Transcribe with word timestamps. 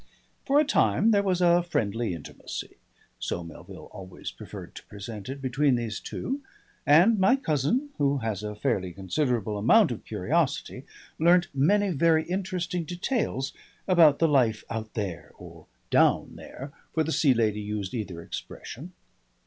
For 0.47 0.59
a 0.59 0.65
time 0.65 1.11
there 1.11 1.21
was 1.21 1.41
a 1.41 1.61
friendly 1.61 2.15
intimacy 2.15 2.77
so 3.19 3.43
Melville 3.43 3.87
always 3.91 4.31
preferred 4.31 4.73
to 4.73 4.85
present 4.87 5.29
it 5.29 5.43
between 5.43 5.75
these 5.75 5.99
two, 5.99 6.41
and 6.87 7.19
my 7.19 7.35
cousin, 7.35 7.89
who 7.99 8.17
has 8.17 8.41
a 8.41 8.55
fairly 8.55 8.93
considerable 8.93 9.59
amount 9.59 9.91
of 9.91 10.03
curiosity, 10.03 10.85
learnt 11.19 11.49
many 11.53 11.91
very 11.91 12.23
interesting 12.23 12.83
details 12.83 13.53
about 13.87 14.17
the 14.17 14.27
life 14.27 14.63
"out 14.71 14.95
there" 14.95 15.33
or 15.37 15.67
"down 15.91 16.35
there" 16.35 16.71
for 16.95 17.03
the 17.03 17.11
Sea 17.11 17.35
Lady 17.35 17.61
used 17.61 17.93
either 17.93 18.23
expression. 18.23 18.93